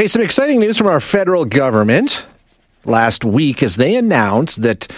[0.00, 2.24] Hey, some exciting news from our federal government.
[2.86, 4.90] Last week as they announced that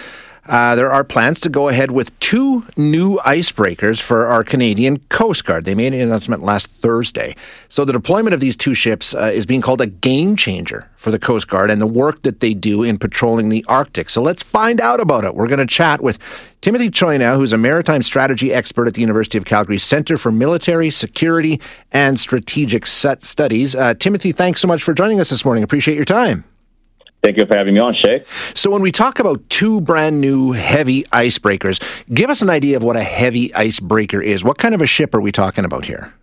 [0.45, 5.45] uh, there are plans to go ahead with two new icebreakers for our Canadian Coast
[5.45, 5.63] Guard.
[5.63, 7.35] They made an announcement last Thursday.
[7.69, 11.11] So the deployment of these two ships uh, is being called a game changer for
[11.11, 14.09] the Coast Guard and the work that they do in patrolling the Arctic.
[14.09, 15.33] So let's find out about it.
[15.35, 16.19] We're going to chat with
[16.61, 20.31] Timothy Choi now, who's a maritime strategy expert at the University of Calgary Center for
[20.31, 23.75] Military Security and Strategic Studies.
[23.75, 25.63] Uh, Timothy, thanks so much for joining us this morning.
[25.63, 26.43] Appreciate your time.
[27.23, 28.25] Thank you for having me on, Shay.
[28.53, 31.81] So, when we talk about two brand new heavy icebreakers,
[32.13, 34.43] give us an idea of what a heavy icebreaker is.
[34.43, 36.13] What kind of a ship are we talking about here?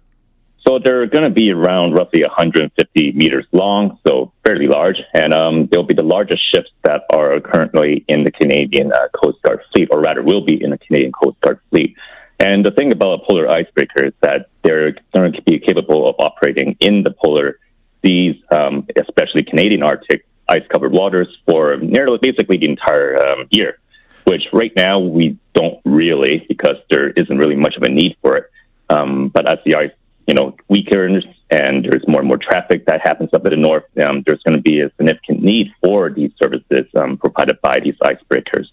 [0.69, 5.69] So, they're going to be around roughly 150 meters long, so fairly large, and um,
[5.73, 9.89] they'll be the largest ships that are currently in the Canadian uh, Coast Guard fleet,
[9.91, 11.97] or rather, will be in the Canadian Coast Guard fleet.
[12.39, 16.17] And the thing about a polar icebreaker is that they're going to be capable of
[16.19, 17.59] operating in the polar
[18.05, 23.79] seas, um, especially Canadian Arctic ice covered waters for nearly basically the entire um, year,
[24.25, 28.37] which right now we don't really because there isn't really much of a need for
[28.37, 28.51] it.
[28.91, 29.93] Um, but as the ice,
[30.27, 33.85] you know, weakens and there's more and more traffic that happens up in the north,
[34.05, 37.97] um, there's going to be a significant need for these services um, provided by these
[38.03, 38.67] icebreakers.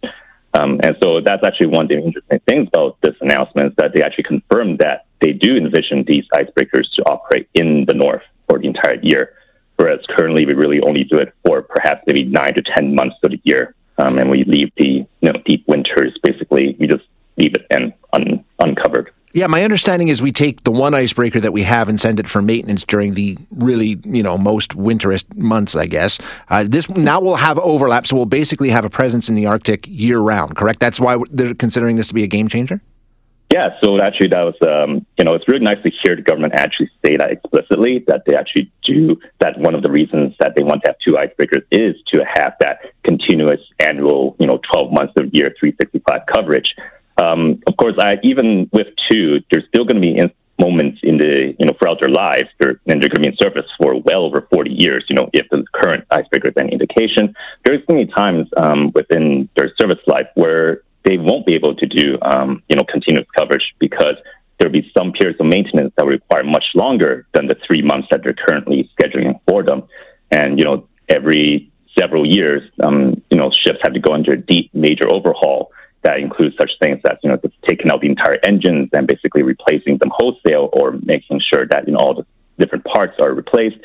[0.53, 3.91] Um, and so that's actually one of the interesting things about this announcement is that
[3.93, 8.59] they actually confirmed that they do envision these icebreakers to operate in the north for
[8.59, 9.33] the entire year
[9.77, 13.31] whereas currently we really only do it for perhaps maybe nine to ten months of
[13.31, 17.05] the year, um, and we leave the you know, deep winters basically we just
[17.37, 19.11] leave it and un- uncovered.
[19.33, 22.27] Yeah, my understanding is we take the one icebreaker that we have and send it
[22.27, 26.17] for maintenance during the really, you know, most winterest months, I guess.
[26.49, 29.85] Uh, this now will have overlap, so we'll basically have a presence in the Arctic
[29.87, 30.79] year round, correct?
[30.79, 32.81] That's why they're considering this to be a game changer?
[33.57, 36.53] Yeah, so actually, that was um, you know it's really nice to hear the government
[36.53, 39.57] actually say that explicitly that they actually do that.
[39.57, 42.81] One of the reasons that they want to have two icebreakers is to have that
[43.03, 46.75] continuous annual you know 12 months of year 365 coverage.
[47.19, 51.17] Um, of course, I, even with two, there's still going to be in- moments in
[51.17, 53.99] the you know throughout their lives, they're, and they're going to be in service for
[54.05, 55.03] well over 40 years.
[55.09, 57.33] You know, if the current icebreaker is any indication,
[57.65, 61.73] there's going to be times um, within their service life where they won't be able
[61.73, 64.15] to do um, you know continuous coverage because
[64.59, 68.21] there'll be some periods of maintenance that require much longer than the three months that
[68.23, 69.83] they're currently scheduling for them.
[70.31, 74.37] And you know every several years, um, you know ships have to go under a
[74.37, 75.71] deep major overhaul
[76.03, 77.37] that includes such things as you know
[77.67, 81.93] taking out the entire engines and basically replacing them wholesale or making sure that you
[81.93, 82.25] know all the
[82.59, 83.77] different parts are replaced.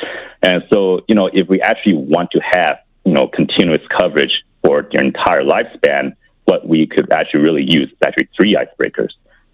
[0.42, 4.88] And so you know if we actually want to have you know continuous coverage for
[4.92, 9.10] their entire lifespan what we could actually really use is actually three icebreakers.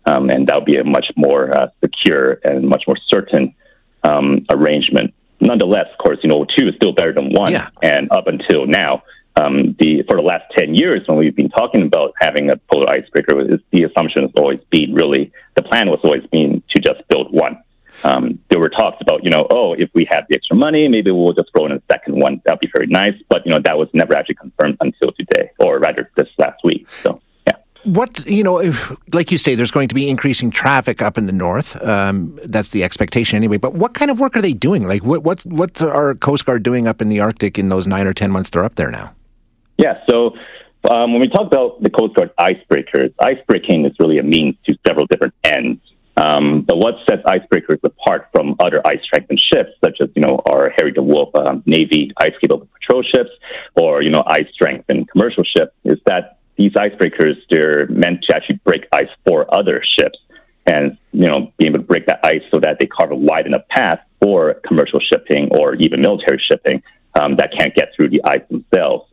[0.06, 3.54] Um, and that would be a much more uh, secure and much more certain
[4.02, 5.12] um, arrangement.
[5.40, 7.52] Nonetheless, of course, you know, two is still better than one.
[7.52, 7.68] Yeah.
[7.82, 9.02] And up until now,
[9.36, 12.90] um, the for the last ten years, when we've been talking about having a polar
[12.90, 17.32] icebreaker, the assumption has always been really the plan was always been to just build
[17.32, 17.62] one.
[18.04, 21.10] Um, there were talks about, you know, oh, if we have the extra money, maybe
[21.10, 22.40] we'll just throw in a second one.
[22.46, 23.12] That'd be very nice.
[23.28, 26.86] But, you know, that was never actually confirmed until today, or rather this last week.
[27.02, 27.56] So, yeah.
[27.84, 31.26] What, you know, if, like you say, there's going to be increasing traffic up in
[31.26, 31.76] the north.
[31.84, 33.58] Um, that's the expectation anyway.
[33.58, 34.88] But what kind of work are they doing?
[34.88, 38.06] Like, what, what's, what's our Coast Guard doing up in the Arctic in those nine
[38.06, 39.14] or 10 months they're up there now?
[39.76, 40.02] Yeah.
[40.08, 40.36] So,
[40.90, 44.74] um, when we talk about the Coast Guard icebreakers, icebreaking is really a means to
[44.86, 45.82] several different ends.
[46.18, 50.40] Um, but what sets icebreakers apart from other ice strengthened ships, such as you know
[50.46, 53.30] our Harry DeWolf um, Navy ice capable patrol ships,
[53.76, 58.60] or you know ice strengthened commercial ships, is that these icebreakers they're meant to actually
[58.64, 60.18] break ice for other ships,
[60.66, 63.46] and you know be able to break that ice so that they carve a wide
[63.46, 66.82] enough path for commercial shipping or even military shipping
[67.14, 69.07] um, that can't get through the ice themselves.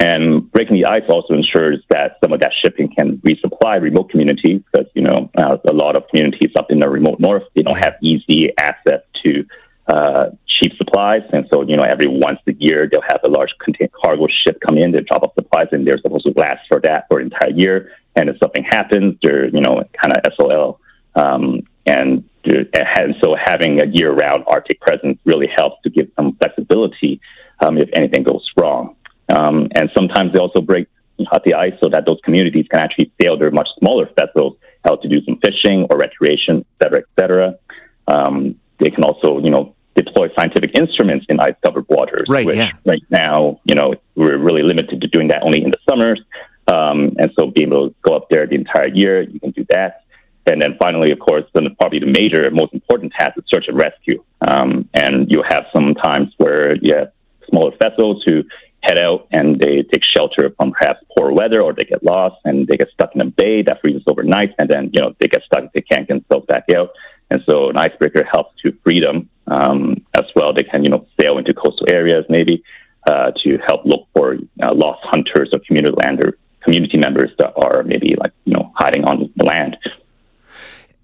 [0.00, 4.62] And breaking the ice also ensures that some of that shipping can resupply remote communities
[4.70, 7.78] because, you know, uh, a lot of communities up in the remote north, they don't
[7.78, 9.44] have easy access to
[9.88, 11.22] uh, cheap supplies.
[11.32, 14.60] And so, you know, every once a year, they'll have a large contain- cargo ship
[14.66, 17.32] come in, they drop off supplies, and they're supposed to last for that for an
[17.32, 17.90] entire year.
[18.14, 20.80] And if something happens, they're, you know, kind of SOL.
[21.16, 26.36] Um, and, and so having a year round Arctic presence really helps to give some
[26.36, 27.20] flexibility
[27.60, 28.94] um, if anything goes wrong.
[29.34, 30.88] Um, and sometimes they also break
[31.18, 34.56] the ice so that those communities can actually sail their much smaller vessels
[34.88, 37.58] out to do some fishing or recreation, et cetera, et cetera.
[38.06, 42.56] Um, they can also, you know, deploy scientific instruments in ice covered waters, right, which
[42.56, 42.70] yeah.
[42.86, 46.20] right now, you know, we're really limited to doing that only in the summers.
[46.68, 49.66] Um, and so being able to go up there the entire year, you can do
[49.70, 50.04] that.
[50.46, 53.76] And then finally, of course, then probably the major, most important task is search and
[53.76, 54.22] rescue.
[54.40, 57.12] Um, and you'll have some times where where you have
[57.48, 58.42] smaller vessels who
[58.82, 62.66] head out and they take shelter from perhaps poor weather or they get lost and
[62.66, 65.42] they get stuck in a bay that freezes overnight and then, you know, they get
[65.44, 66.90] stuck, they can't get themselves back out.
[67.30, 70.54] And so an icebreaker helps to free them um, as well.
[70.54, 72.62] They can, you know, sail into coastal areas maybe
[73.06, 77.82] uh, to help look for uh, lost hunters or community lander community members that are
[77.82, 79.76] maybe like, you know, hiding on the land.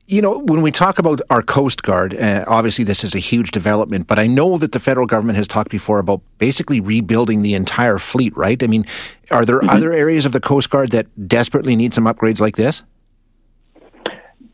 [0.07, 3.53] You know, when we talk about our Coast Guard, uh, obviously this is a huge
[3.53, 7.55] development, but I know that the federal government has talked before about basically rebuilding the
[7.55, 8.63] entire fleet, right?
[8.63, 8.85] I mean,
[9.31, 9.71] are there mm-hmm.
[9.71, 12.83] other areas of the Coast Guard that desperately need some upgrades like this?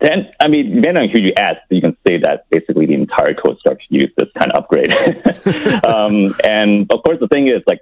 [0.00, 3.34] Then, I mean, depending on who you ask, you can say that basically the entire
[3.34, 5.84] Coast Guard could use this kind of upgrade.
[5.84, 7.80] um, and of course, the thing is, like,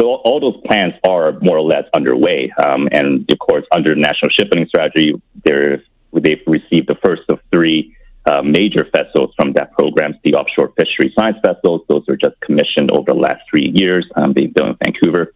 [0.00, 2.50] so all those plans are more or less underway.
[2.64, 5.80] Um, and of course, under the National Shipbuilding Strategy, there's
[6.22, 11.12] they've received the first of three uh, major vessels from that program, the offshore fishery
[11.18, 11.82] science vessels.
[11.88, 15.34] Those were just commissioned over the last three years, um, being built in Vancouver.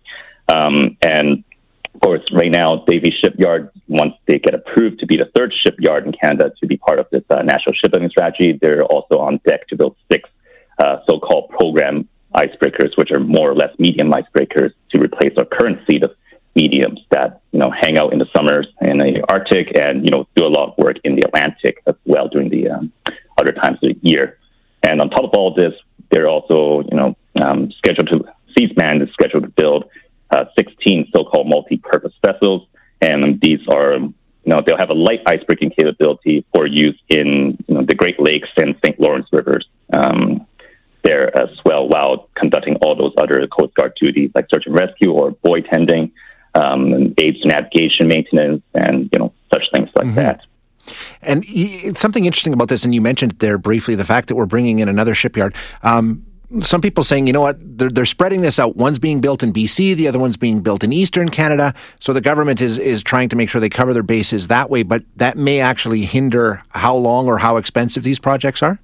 [0.49, 1.45] Um, and
[1.95, 6.07] of course, right now, Davie Shipyard, once they get approved to be the third shipyard
[6.07, 9.67] in Canada to be part of this uh, national shipbuilding strategy, they're also on deck
[9.69, 10.29] to build six
[10.79, 15.79] uh, so-called program icebreakers, which are more or less medium icebreakers to replace our current
[15.87, 16.13] fleet of
[16.55, 20.27] mediums that you know hang out in the summers in the Arctic and you know
[20.37, 22.93] do a lot of work in the Atlantic as well during the um,
[23.39, 24.39] other times of the year.
[24.83, 25.75] And on top of all this,
[26.11, 28.19] they're also you know um, scheduled to
[28.55, 29.85] Seaspan is scheduled to build
[30.31, 32.67] uh, 16 so-called multi-purpose vessels,
[33.01, 37.75] and these are you know they'll have a light icebreaking capability for use in you
[37.75, 39.01] know the Great Lakes and St.
[39.01, 39.67] Lawrence rivers.
[39.93, 40.47] Um,
[41.05, 45.13] there as well while conducting all those other Coast Guard duties like search and rescue
[45.13, 46.11] or buoy tending
[46.57, 50.17] um, and aids to navigation maintenance and you know such things like mm-hmm.
[50.17, 50.41] that.
[51.21, 54.79] And something interesting about this, and you mentioned there briefly the fact that we're bringing
[54.79, 55.55] in another shipyard.
[55.83, 56.25] Um,
[56.61, 58.77] some people saying, you know what, they're, they're, spreading this out.
[58.77, 61.75] One's being built in BC, the other one's being built in Eastern Canada.
[61.99, 64.85] So the government is is trying to make sure they cover their bases that way.
[64.85, 68.79] But that may actually hinder how long or how expensive these projects are.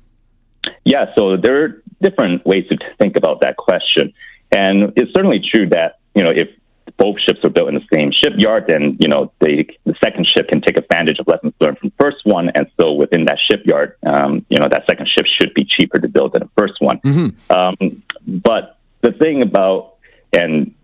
[0.84, 4.12] Yeah, so there are different ways to think about that question,
[4.50, 6.48] and it's certainly true that you know if
[6.96, 10.48] both ships are built in the same shipyard, then you know the the second ship
[10.48, 13.96] can take advantage of lessons learned from the first one, and so within that shipyard,
[14.06, 16.98] um, you know that second ship should be cheaper to build than the first one.
[17.00, 17.52] Mm-hmm.
[17.52, 19.96] Um, but the thing about
[20.32, 20.74] and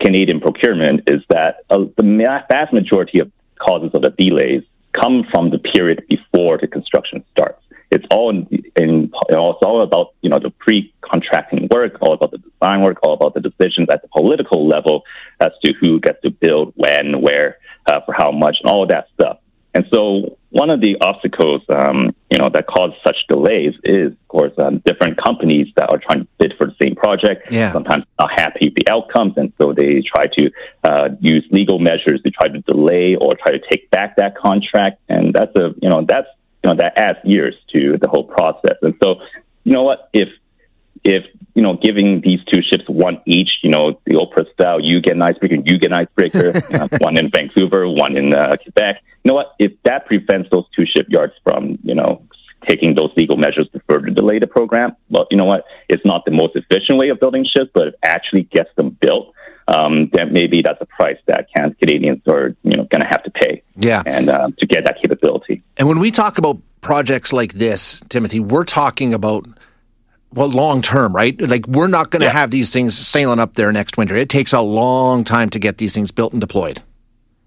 [0.00, 4.62] Canadian procurement is that uh, the vast majority of causes of the delays
[4.92, 10.14] come from the period before the construction starts it's all in, in it's all about
[10.22, 14.08] you know the pre-contracting work, all about the work, all about the decisions at the
[14.08, 15.02] political level
[15.40, 18.88] as to who gets to build when, where, uh, for how much, and all of
[18.90, 19.38] that stuff.
[19.74, 24.28] And so one of the obstacles, um, you know, that cause such delays is, of
[24.28, 27.52] course, um, different companies that are trying to bid for the same project.
[27.52, 27.72] Yeah.
[27.72, 30.50] Sometimes not happy with the outcomes, and so they try to
[30.82, 34.98] uh, use legal measures to try to delay or try to take back that contract.
[35.10, 36.28] And that's a, you know, that's
[36.64, 38.78] you know, that adds years to the whole process.
[38.82, 39.16] And so,
[39.64, 40.28] you know what, if
[41.04, 41.24] if
[41.56, 45.16] you know, giving these two ships one each, you know, the Oprah style, you get
[45.16, 49.02] an icebreaker, you get an icebreaker, uh, one in Vancouver, one in uh, Quebec.
[49.24, 49.54] You know what?
[49.58, 52.22] If that prevents those two shipyards from, you know,
[52.68, 55.64] taking those legal measures to further delay the program, well, you know what?
[55.88, 59.32] It's not the most efficient way of building ships, but it actually gets them built
[59.68, 63.30] um, then maybe that's a price that Canadians are you know going to have to
[63.30, 63.62] pay.
[63.74, 65.62] Yeah, and um, to get that capability.
[65.76, 69.46] And when we talk about projects like this, Timothy, we're talking about
[70.36, 71.40] well long term, right?
[71.40, 72.32] Like we're not going to yeah.
[72.32, 74.14] have these things sailing up there next winter.
[74.14, 76.82] It takes a long time to get these things built and deployed.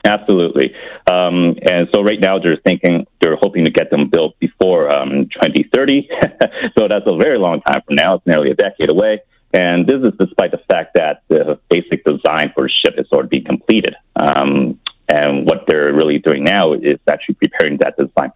[0.05, 0.73] Absolutely.
[1.07, 5.27] Um, and so right now they're thinking, they're hoping to get them built before um,
[5.43, 6.09] 2030.
[6.77, 8.15] so that's a very long time from now.
[8.15, 9.21] It's nearly a decade away.
[9.53, 13.41] And this is despite the fact that the basic design for the ship is already
[13.41, 13.95] completed.
[14.15, 14.79] Um,
[15.11, 18.31] and what they're really doing now is actually preparing that design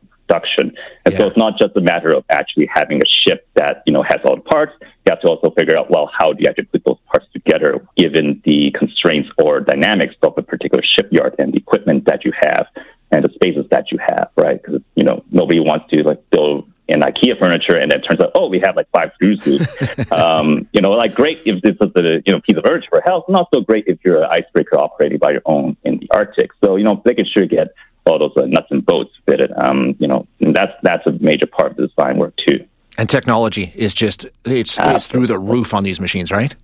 [0.64, 0.74] And
[1.14, 1.18] yeah.
[1.18, 4.20] so it's not just a matter of actually having a ship that, you know, has
[4.26, 4.74] all the parts.
[4.82, 7.86] You have to also figure out, well, how do you actually put those parts together
[7.98, 12.68] given the constraints or dynamics of a particular shipyard and the equipment that you have
[13.12, 14.62] and the spaces that you have, right?
[14.62, 18.20] Because, you know, nobody wants to like build in IKEA furniture, and then it turns
[18.22, 19.42] out, oh, we have like five screws
[20.12, 23.02] um, you know, like great if this is a you know piece of furniture for
[23.02, 26.52] health, not so great if you're an icebreaker operating by your own in the Arctic.
[26.64, 27.70] So you know, making sure you get
[28.06, 29.52] all those uh, nuts and bolts fitted.
[29.56, 32.66] Um, you know, that's that's a major part of the design work too.
[32.98, 36.56] And technology is just it's, it's through the roof on these machines, right?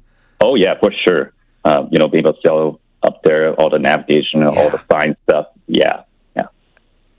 [0.41, 1.33] Oh yeah, for sure.
[1.65, 4.49] Uh, you know, being able to sell up there all the navigation, yeah.
[4.49, 5.47] all the fine stuff.
[5.67, 6.03] Yeah,
[6.35, 6.47] yeah.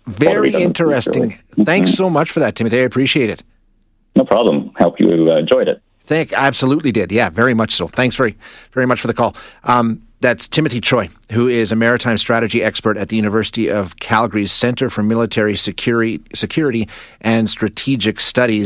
[0.06, 1.38] very interesting.
[1.64, 1.96] Thanks mm-hmm.
[1.96, 2.78] so much for that, Timothy.
[2.78, 3.42] I appreciate it.
[4.16, 4.72] No problem.
[4.78, 5.82] Hope you uh, enjoyed it.
[6.00, 7.12] Thank, absolutely did.
[7.12, 7.86] Yeah, very much so.
[7.86, 8.36] Thanks very,
[8.72, 9.36] very much for the call.
[9.64, 14.52] Um, that's Timothy Choi, who is a maritime strategy expert at the University of Calgary's
[14.52, 16.88] Center for Military Security, Security
[17.22, 18.58] and Strategic Studies.